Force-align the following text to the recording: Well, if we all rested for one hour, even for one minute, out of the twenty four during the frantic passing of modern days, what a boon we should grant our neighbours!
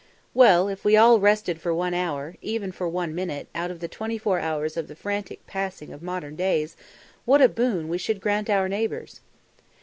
Well, 0.33 0.67
if 0.67 0.83
we 0.83 0.97
all 0.97 1.19
rested 1.19 1.61
for 1.61 1.75
one 1.75 1.93
hour, 1.93 2.35
even 2.41 2.71
for 2.71 2.89
one 2.89 3.13
minute, 3.13 3.47
out 3.53 3.69
of 3.69 3.81
the 3.81 3.87
twenty 3.87 4.17
four 4.17 4.39
during 4.41 4.87
the 4.87 4.95
frantic 4.95 5.45
passing 5.45 5.93
of 5.93 6.01
modern 6.01 6.35
days, 6.35 6.75
what 7.23 7.39
a 7.39 7.47
boon 7.47 7.87
we 7.87 7.99
should 7.99 8.19
grant 8.19 8.49
our 8.49 8.67
neighbours! 8.67 9.21